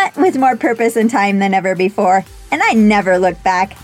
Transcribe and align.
But 0.00 0.16
with 0.16 0.38
more 0.38 0.56
purpose 0.56 0.94
and 0.94 1.10
time 1.10 1.40
than 1.40 1.52
ever 1.52 1.74
before, 1.74 2.24
and 2.52 2.62
I 2.62 2.72
never 2.72 3.18
looked 3.18 3.42
back. 3.42 3.76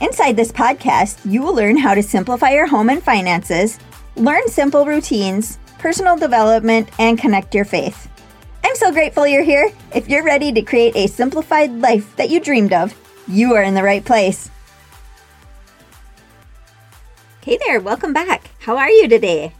Inside 0.00 0.36
this 0.36 0.50
podcast, 0.50 1.20
you 1.24 1.40
will 1.40 1.54
learn 1.54 1.76
how 1.76 1.94
to 1.94 2.02
simplify 2.02 2.50
your 2.50 2.66
home 2.66 2.90
and 2.90 3.00
finances, 3.00 3.78
learn 4.16 4.48
simple 4.48 4.84
routines, 4.84 5.60
personal 5.78 6.16
development, 6.16 6.88
and 6.98 7.16
connect 7.16 7.54
your 7.54 7.64
faith. 7.64 8.08
I'm 8.64 8.74
so 8.74 8.90
grateful 8.90 9.24
you're 9.24 9.44
here. 9.44 9.70
If 9.94 10.08
you're 10.08 10.24
ready 10.24 10.52
to 10.52 10.62
create 10.62 10.96
a 10.96 11.06
simplified 11.06 11.70
life 11.70 12.16
that 12.16 12.30
you 12.30 12.40
dreamed 12.40 12.72
of, 12.72 12.92
you 13.28 13.54
are 13.54 13.62
in 13.62 13.74
the 13.74 13.84
right 13.84 14.04
place. 14.04 14.50
Hey 17.40 17.56
there, 17.64 17.78
welcome 17.78 18.12
back. 18.12 18.50
How 18.58 18.76
are 18.78 18.90
you 18.90 19.06
today? 19.06 19.52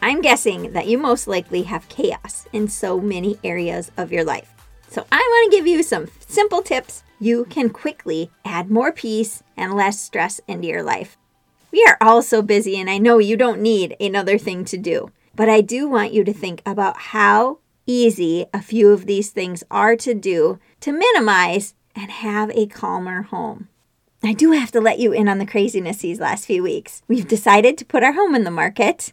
I'm 0.00 0.22
guessing 0.22 0.72
that 0.72 0.86
you 0.86 0.96
most 0.96 1.28
likely 1.28 1.64
have 1.64 1.86
chaos 1.90 2.48
in 2.50 2.66
so 2.68 2.98
many 2.98 3.38
areas 3.44 3.92
of 3.98 4.10
your 4.10 4.24
life. 4.24 4.54
So, 4.90 5.06
I 5.12 5.18
want 5.18 5.52
to 5.52 5.56
give 5.56 5.68
you 5.68 5.84
some 5.84 6.08
simple 6.26 6.62
tips 6.62 7.04
you 7.20 7.44
can 7.44 7.70
quickly 7.70 8.32
add 8.44 8.72
more 8.72 8.90
peace 8.90 9.44
and 9.56 9.76
less 9.76 10.00
stress 10.00 10.40
into 10.48 10.66
your 10.66 10.82
life. 10.82 11.16
We 11.70 11.84
are 11.86 11.96
all 12.00 12.22
so 12.22 12.42
busy, 12.42 12.76
and 12.76 12.90
I 12.90 12.98
know 12.98 13.18
you 13.18 13.36
don't 13.36 13.60
need 13.60 13.94
another 14.00 14.36
thing 14.36 14.64
to 14.64 14.76
do, 14.76 15.12
but 15.36 15.48
I 15.48 15.60
do 15.60 15.88
want 15.88 16.12
you 16.12 16.24
to 16.24 16.32
think 16.32 16.60
about 16.66 16.96
how 16.96 17.58
easy 17.86 18.46
a 18.52 18.60
few 18.60 18.90
of 18.90 19.06
these 19.06 19.30
things 19.30 19.62
are 19.70 19.94
to 19.94 20.12
do 20.12 20.58
to 20.80 20.90
minimize 20.90 21.74
and 21.94 22.10
have 22.10 22.50
a 22.50 22.66
calmer 22.66 23.22
home. 23.22 23.68
I 24.24 24.32
do 24.32 24.50
have 24.50 24.72
to 24.72 24.80
let 24.80 24.98
you 24.98 25.12
in 25.12 25.28
on 25.28 25.38
the 25.38 25.46
craziness 25.46 25.98
these 25.98 26.18
last 26.18 26.46
few 26.46 26.64
weeks. 26.64 27.02
We've 27.06 27.28
decided 27.28 27.78
to 27.78 27.84
put 27.84 28.02
our 28.02 28.14
home 28.14 28.34
in 28.34 28.42
the 28.42 28.50
market, 28.50 29.12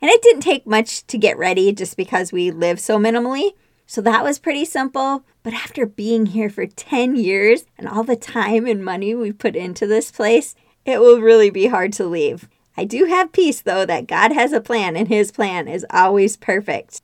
and 0.00 0.10
it 0.10 0.22
didn't 0.22 0.40
take 0.40 0.66
much 0.66 1.06
to 1.06 1.18
get 1.18 1.36
ready 1.36 1.70
just 1.72 1.98
because 1.98 2.32
we 2.32 2.50
live 2.50 2.80
so 2.80 2.98
minimally. 2.98 3.52
So 3.88 4.02
that 4.02 4.22
was 4.22 4.38
pretty 4.38 4.66
simple. 4.66 5.24
But 5.42 5.54
after 5.54 5.86
being 5.86 6.26
here 6.26 6.50
for 6.50 6.66
10 6.66 7.16
years 7.16 7.64
and 7.78 7.88
all 7.88 8.04
the 8.04 8.16
time 8.16 8.66
and 8.66 8.84
money 8.84 9.14
we 9.14 9.32
put 9.32 9.56
into 9.56 9.86
this 9.86 10.10
place, 10.10 10.54
it 10.84 11.00
will 11.00 11.22
really 11.22 11.48
be 11.48 11.68
hard 11.68 11.94
to 11.94 12.04
leave. 12.04 12.50
I 12.76 12.84
do 12.84 13.06
have 13.06 13.32
peace 13.32 13.62
though 13.62 13.86
that 13.86 14.06
God 14.06 14.32
has 14.32 14.52
a 14.52 14.60
plan 14.60 14.94
and 14.94 15.08
his 15.08 15.32
plan 15.32 15.68
is 15.68 15.86
always 15.90 16.36
perfect. 16.36 17.00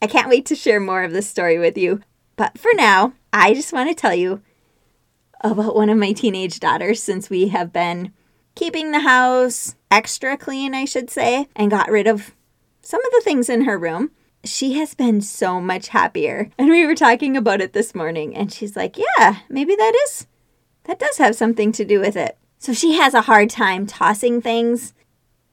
I 0.00 0.06
can't 0.06 0.28
wait 0.28 0.46
to 0.46 0.54
share 0.54 0.78
more 0.78 1.02
of 1.02 1.12
this 1.12 1.28
story 1.28 1.58
with 1.58 1.76
you. 1.76 2.00
But 2.36 2.56
for 2.56 2.70
now, 2.74 3.14
I 3.32 3.52
just 3.52 3.72
want 3.72 3.88
to 3.88 3.94
tell 3.94 4.14
you 4.14 4.42
about 5.40 5.74
one 5.74 5.90
of 5.90 5.98
my 5.98 6.12
teenage 6.12 6.60
daughters 6.60 7.02
since 7.02 7.28
we 7.28 7.48
have 7.48 7.72
been 7.72 8.12
keeping 8.54 8.92
the 8.92 9.00
house 9.00 9.74
extra 9.90 10.36
clean, 10.36 10.72
I 10.72 10.84
should 10.84 11.10
say, 11.10 11.48
and 11.56 11.68
got 11.68 11.90
rid 11.90 12.06
of 12.06 12.32
some 12.80 13.04
of 13.04 13.10
the 13.10 13.22
things 13.24 13.48
in 13.48 13.64
her 13.64 13.76
room 13.76 14.12
she 14.48 14.74
has 14.74 14.94
been 14.94 15.20
so 15.20 15.60
much 15.60 15.88
happier. 15.88 16.50
And 16.58 16.68
we 16.68 16.86
were 16.86 16.94
talking 16.94 17.36
about 17.36 17.60
it 17.60 17.72
this 17.72 17.94
morning, 17.94 18.34
and 18.34 18.52
she's 18.52 18.76
like, 18.76 18.96
Yeah, 18.96 19.38
maybe 19.48 19.74
that 19.74 19.94
is, 20.04 20.26
that 20.84 20.98
does 20.98 21.18
have 21.18 21.36
something 21.36 21.72
to 21.72 21.84
do 21.84 22.00
with 22.00 22.16
it. 22.16 22.38
So 22.58 22.72
she 22.72 22.94
has 22.94 23.14
a 23.14 23.22
hard 23.22 23.50
time 23.50 23.86
tossing 23.86 24.40
things. 24.40 24.94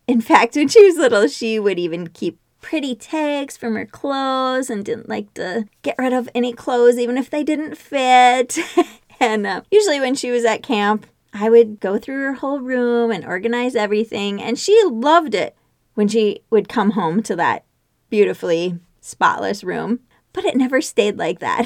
In 0.07 0.21
fact, 0.21 0.55
when 0.55 0.67
she 0.67 0.83
was 0.83 0.97
little, 0.97 1.27
she 1.27 1.59
would 1.59 1.79
even 1.79 2.07
keep 2.07 2.39
pretty 2.61 2.95
tags 2.95 3.57
from 3.57 3.75
her 3.75 3.85
clothes 3.85 4.69
and 4.69 4.85
didn't 4.85 5.09
like 5.09 5.33
to 5.33 5.67
get 5.81 5.95
rid 5.97 6.13
of 6.13 6.29
any 6.33 6.53
clothes, 6.53 6.97
even 6.97 7.17
if 7.17 7.29
they 7.29 7.43
didn't 7.43 7.75
fit. 7.75 8.57
and 9.19 9.45
uh, 9.45 9.61
usually, 9.69 9.99
when 9.99 10.15
she 10.15 10.31
was 10.31 10.45
at 10.45 10.63
camp, 10.63 11.05
I 11.33 11.49
would 11.49 11.79
go 11.79 11.97
through 11.97 12.21
her 12.23 12.33
whole 12.33 12.59
room 12.59 13.11
and 13.11 13.25
organize 13.25 13.75
everything, 13.75 14.41
and 14.41 14.57
she 14.57 14.79
loved 14.85 15.33
it 15.33 15.55
when 15.95 16.07
she 16.07 16.41
would 16.49 16.69
come 16.69 16.91
home 16.91 17.21
to 17.23 17.35
that 17.35 17.65
beautifully 18.13 18.77
spotless 19.01 19.63
room, 19.63 19.99
but 20.33 20.45
it 20.45 20.55
never 20.55 20.81
stayed 20.81 21.17
like 21.17 21.39
that. 21.39 21.65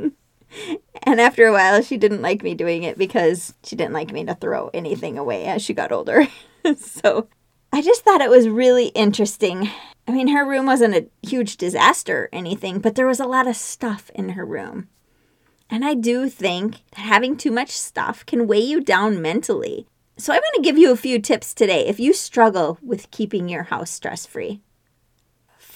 and 1.02 1.20
after 1.20 1.46
a 1.46 1.52
while, 1.52 1.82
she 1.82 1.98
didn't 1.98 2.22
like 2.22 2.42
me 2.42 2.54
doing 2.54 2.82
it 2.82 2.96
because 2.96 3.52
she 3.62 3.76
didn't 3.76 3.92
like 3.92 4.10
me 4.10 4.24
to 4.24 4.34
throw 4.34 4.70
anything 4.72 5.18
away 5.18 5.44
as 5.44 5.60
she 5.60 5.74
got 5.74 5.92
older. 5.92 6.28
so 6.78 7.28
I 7.74 7.82
just 7.82 8.04
thought 8.04 8.22
it 8.22 8.30
was 8.30 8.48
really 8.48 8.86
interesting. 8.86 9.68
I 10.08 10.12
mean, 10.12 10.28
her 10.28 10.48
room 10.48 10.64
wasn't 10.64 10.94
a 10.94 11.10
huge 11.20 11.58
disaster 11.58 12.22
or 12.22 12.28
anything, 12.32 12.78
but 12.78 12.94
there 12.94 13.06
was 13.06 13.20
a 13.20 13.26
lot 13.26 13.46
of 13.46 13.54
stuff 13.54 14.10
in 14.14 14.30
her 14.30 14.46
room. 14.46 14.88
And 15.68 15.84
I 15.84 15.92
do 15.92 16.30
think 16.30 16.76
that 16.92 17.02
having 17.02 17.36
too 17.36 17.50
much 17.50 17.72
stuff 17.72 18.24
can 18.24 18.46
weigh 18.46 18.60
you 18.60 18.80
down 18.80 19.20
mentally. 19.20 19.86
So 20.16 20.32
I'm 20.32 20.40
going 20.40 20.62
to 20.62 20.66
give 20.66 20.78
you 20.78 20.90
a 20.90 20.96
few 20.96 21.20
tips 21.20 21.52
today 21.52 21.86
if 21.86 22.00
you 22.00 22.14
struggle 22.14 22.78
with 22.80 23.10
keeping 23.10 23.50
your 23.50 23.64
house 23.64 23.90
stress 23.90 24.24
free. 24.24 24.62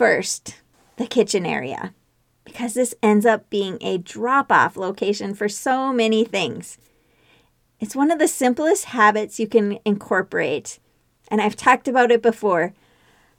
First, 0.01 0.55
the 0.97 1.07
kitchen 1.07 1.45
area, 1.45 1.93
because 2.47 2.73
this 2.73 2.95
ends 3.03 3.27
up 3.27 3.51
being 3.51 3.77
a 3.83 3.99
drop 3.99 4.51
off 4.51 4.79
location 4.79 5.35
for 5.35 5.47
so 5.47 5.93
many 5.93 6.25
things. 6.25 6.79
It's 7.81 7.95
one 7.95 8.11
of 8.11 8.19
the 8.19 8.27
simplest 8.27 8.87
habits 8.87 9.39
you 9.39 9.47
can 9.47 9.79
incorporate, 9.85 10.79
and 11.29 11.43
I've 11.43 11.55
talked 11.55 11.87
about 11.87 12.11
it 12.11 12.23
before. 12.23 12.73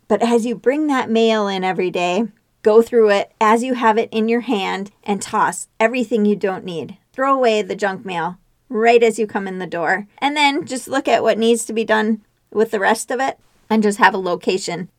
But 0.08 0.22
as 0.22 0.46
you 0.46 0.54
bring 0.54 0.86
that 0.86 1.10
mail 1.10 1.48
in 1.48 1.64
every 1.64 1.90
day, 1.90 2.26
go 2.62 2.84
through 2.84 3.10
it 3.10 3.32
as 3.42 3.64
you 3.64 3.74
have 3.74 3.98
it 3.98 4.10
in 4.12 4.30
your 4.30 4.42
hand 4.42 4.92
and 5.04 5.20
toss 5.20 5.68
everything 5.80 6.26
you 6.26 6.36
don't 6.36 6.64
need. 6.64 6.96
Throw 7.12 7.34
away 7.34 7.64
the 7.64 7.76
junk 7.76 8.06
mail 8.06 8.38
right 8.70 9.02
as 9.02 9.18
you 9.18 9.26
come 9.26 9.48
in 9.48 9.58
the 9.58 9.66
door, 9.66 10.06
and 10.20 10.38
then 10.38 10.68
just 10.68 10.88
look 10.88 11.08
at 11.08 11.24
what 11.24 11.40
needs 11.40 11.66
to 11.66 11.74
be 11.74 11.84
done 11.84 12.22
with 12.52 12.70
the 12.70 12.80
rest 12.80 13.10
of 13.10 13.20
it 13.20 13.40
and 13.68 13.82
just 13.82 13.98
have 13.98 14.14
a 14.14 14.20
location 14.20 14.90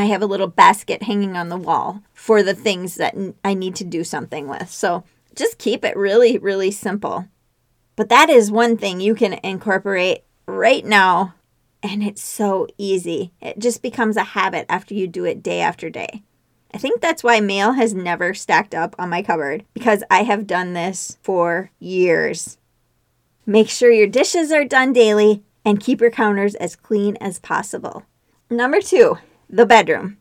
I 0.00 0.06
have 0.06 0.22
a 0.22 0.26
little 0.26 0.46
basket 0.46 1.02
hanging 1.02 1.36
on 1.36 1.50
the 1.50 1.58
wall 1.58 2.02
for 2.14 2.42
the 2.42 2.54
things 2.54 2.94
that 2.94 3.14
I 3.44 3.52
need 3.52 3.74
to 3.76 3.84
do 3.84 4.02
something 4.02 4.48
with. 4.48 4.70
So 4.70 5.04
just 5.34 5.58
keep 5.58 5.84
it 5.84 5.96
really, 5.96 6.38
really 6.38 6.70
simple. 6.70 7.28
But 7.96 8.08
that 8.08 8.30
is 8.30 8.50
one 8.50 8.78
thing 8.78 9.00
you 9.00 9.14
can 9.14 9.34
incorporate 9.44 10.24
right 10.46 10.84
now. 10.84 11.34
And 11.82 12.02
it's 12.02 12.22
so 12.22 12.66
easy. 12.78 13.32
It 13.42 13.58
just 13.58 13.82
becomes 13.82 14.16
a 14.16 14.24
habit 14.24 14.64
after 14.70 14.94
you 14.94 15.06
do 15.06 15.26
it 15.26 15.42
day 15.42 15.60
after 15.60 15.90
day. 15.90 16.22
I 16.72 16.78
think 16.78 17.00
that's 17.00 17.22
why 17.22 17.40
mail 17.40 17.72
has 17.72 17.92
never 17.92 18.32
stacked 18.32 18.74
up 18.74 18.96
on 18.98 19.10
my 19.10 19.22
cupboard 19.22 19.64
because 19.74 20.02
I 20.10 20.22
have 20.22 20.46
done 20.46 20.72
this 20.72 21.18
for 21.22 21.72
years. 21.78 22.56
Make 23.44 23.68
sure 23.68 23.90
your 23.90 24.06
dishes 24.06 24.50
are 24.50 24.64
done 24.64 24.94
daily 24.94 25.42
and 25.64 25.80
keep 25.80 26.00
your 26.00 26.10
counters 26.10 26.54
as 26.54 26.76
clean 26.76 27.16
as 27.20 27.38
possible. 27.38 28.04
Number 28.48 28.80
two, 28.80 29.18
the 29.50 29.66
bedroom. 29.66 30.16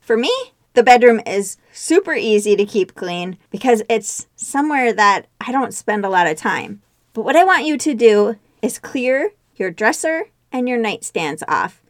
For 0.00 0.16
me, 0.16 0.32
the 0.74 0.82
bedroom 0.82 1.20
is 1.26 1.56
super 1.72 2.14
easy 2.14 2.54
to 2.56 2.64
keep 2.64 2.94
clean 2.94 3.36
because 3.50 3.82
it's 3.88 4.28
somewhere 4.36 4.92
that 4.92 5.26
I 5.40 5.50
don't 5.50 5.74
spend 5.74 6.04
a 6.04 6.08
lot 6.08 6.28
of 6.28 6.36
time. 6.36 6.80
But 7.12 7.24
what 7.24 7.36
I 7.36 7.44
want 7.44 7.66
you 7.66 7.76
to 7.76 7.94
do 7.94 8.36
is 8.62 8.78
clear 8.78 9.32
your 9.56 9.70
dresser 9.70 10.30
and 10.52 10.68
your 10.68 10.78
nightstands 10.78 11.42
off. 11.48 11.82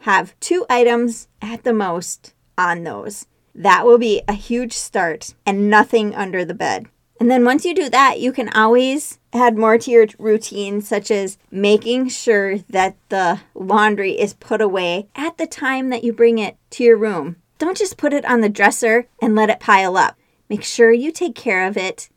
Have 0.00 0.38
two 0.40 0.64
items 0.70 1.28
at 1.42 1.64
the 1.64 1.72
most 1.72 2.34
on 2.56 2.84
those. 2.84 3.26
That 3.54 3.84
will 3.84 3.98
be 3.98 4.22
a 4.26 4.32
huge 4.32 4.72
start 4.72 5.34
and 5.46 5.70
nothing 5.70 6.14
under 6.14 6.44
the 6.44 6.54
bed. 6.54 6.86
And 7.24 7.30
then 7.30 7.46
once 7.46 7.64
you 7.64 7.74
do 7.74 7.88
that, 7.88 8.20
you 8.20 8.32
can 8.32 8.50
always 8.50 9.18
add 9.32 9.56
more 9.56 9.78
to 9.78 9.90
your 9.90 10.06
routine, 10.18 10.82
such 10.82 11.10
as 11.10 11.38
making 11.50 12.10
sure 12.10 12.58
that 12.58 12.96
the 13.08 13.40
laundry 13.54 14.12
is 14.12 14.34
put 14.34 14.60
away 14.60 15.08
at 15.16 15.38
the 15.38 15.46
time 15.46 15.88
that 15.88 16.04
you 16.04 16.12
bring 16.12 16.36
it 16.36 16.58
to 16.72 16.84
your 16.84 16.98
room. 16.98 17.36
Don't 17.56 17.78
just 17.78 17.96
put 17.96 18.12
it 18.12 18.26
on 18.26 18.42
the 18.42 18.50
dresser 18.50 19.06
and 19.22 19.34
let 19.34 19.48
it 19.48 19.58
pile 19.58 19.96
up. 19.96 20.18
Make 20.50 20.62
sure 20.62 20.92
you 20.92 21.10
take 21.10 21.34
care 21.34 21.66
of 21.66 21.78
it 21.78 22.10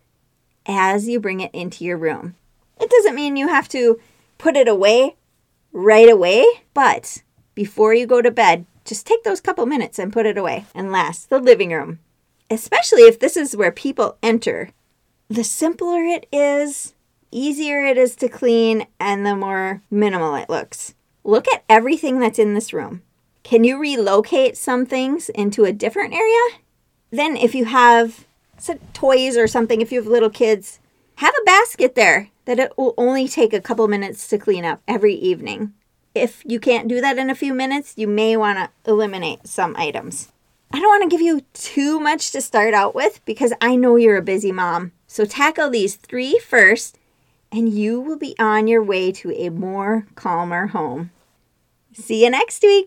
as 0.66 1.08
you 1.08 1.22
bring 1.22 1.40
it 1.40 1.52
into 1.54 1.86
your 1.86 1.96
room. 1.96 2.36
It 2.78 2.90
doesn't 2.90 3.16
mean 3.16 3.38
you 3.38 3.48
have 3.48 3.70
to 3.70 4.02
put 4.38 4.58
it 4.58 4.68
away 4.68 5.16
right 5.72 6.10
away, 6.10 6.46
but 6.74 7.24
before 7.56 7.94
you 7.94 8.08
go 8.08 8.22
to 8.22 8.30
bed, 8.30 8.66
just 8.84 9.08
take 9.08 9.24
those 9.24 9.40
couple 9.40 9.66
minutes 9.66 10.00
and 10.00 10.12
put 10.12 10.26
it 10.26 10.38
away. 10.38 10.66
And 10.76 10.92
last, 10.92 11.30
the 11.30 11.40
living 11.40 11.72
room. 11.72 12.00
Especially 12.50 13.04
if 13.04 13.20
this 13.20 13.38
is 13.38 13.56
where 13.56 13.72
people 13.72 14.18
enter 14.22 14.72
the 15.30 15.44
simpler 15.44 16.04
it 16.04 16.26
is, 16.32 16.94
easier 17.32 17.84
it 17.84 17.98
is 17.98 18.16
to 18.18 18.30
clean, 18.30 18.88
and 19.00 19.26
the 19.26 19.36
more 19.36 19.82
minimal 19.92 20.36
it 20.36 20.50
looks. 20.50 20.94
Look 21.24 21.48
at 21.54 21.64
everything 21.68 22.20
that's 22.20 22.40
in 22.40 22.54
this 22.54 22.72
room. 22.72 23.02
Can 23.44 23.64
you 23.64 23.78
relocate 23.78 24.58
some 24.58 24.86
things 24.86 25.30
into 25.30 25.66
a 25.66 25.74
different 25.74 26.14
area? 26.14 26.60
Then, 27.12 27.36
if 27.38 27.56
you 27.56 27.66
have 27.66 28.26
toys 28.94 29.38
or 29.38 29.48
something, 29.48 29.82
if 29.82 29.92
you 29.92 30.00
have 30.02 30.12
little 30.12 30.30
kids, 30.30 30.80
have 31.16 31.34
a 31.42 31.46
basket 31.46 31.96
there 31.96 32.30
that 32.46 32.60
it 32.60 32.78
will 32.78 32.94
only 32.98 33.28
take 33.28 33.54
a 33.54 33.62
couple 33.62 33.88
minutes 33.88 34.28
to 34.30 34.38
clean 34.38 34.64
up 34.64 34.82
every 34.88 35.14
evening. 35.14 35.74
If 36.16 36.42
you 36.46 36.60
can't 36.60 36.88
do 36.88 37.02
that 37.02 37.18
in 37.18 37.30
a 37.30 37.36
few 37.36 37.54
minutes, 37.54 37.94
you 37.98 38.08
may 38.08 38.38
want 38.38 38.58
to 38.58 38.90
eliminate 38.90 39.48
some 39.48 39.76
items. 39.78 40.32
I 40.72 40.80
don't 40.80 40.90
want 40.90 41.04
to 41.04 41.10
give 41.10 41.22
you 41.22 41.42
too 41.54 42.00
much 42.00 42.32
to 42.32 42.42
start 42.42 42.74
out 42.74 42.94
with 42.94 43.24
because 43.26 43.54
I 43.62 43.76
know 43.76 43.96
you're 43.96 44.18
a 44.18 44.22
busy 44.22 44.52
mom. 44.52 44.92
So 45.08 45.26
tackle 45.26 45.70
these 45.70 45.96
three 45.96 46.40
first, 46.40 47.00
and 47.52 47.70
you 47.70 48.02
will 48.02 48.18
be 48.18 48.36
on 48.38 48.68
your 48.68 48.84
way 48.84 49.12
to 49.14 49.32
a 49.32 49.50
more 49.50 50.06
calmer 50.16 50.68
home. 50.68 51.12
See 51.94 52.24
you 52.24 52.30
next 52.30 52.62
week. 52.62 52.86